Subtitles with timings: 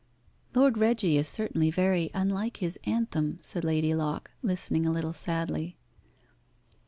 [0.55, 5.77] "Lord Reggie is certainly very unlike his anthem," said Lady Locke, listening a little sadly.